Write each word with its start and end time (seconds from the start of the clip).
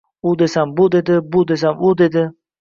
U 0.29 0.31
desam 0.41 0.71
bu 0.79 0.87
dedi, 0.95 1.19
bu 1.35 1.43
desam 1.53 1.85
u 1.91 1.93
dedi 2.01 2.27